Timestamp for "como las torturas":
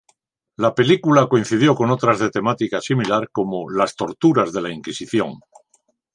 3.31-4.51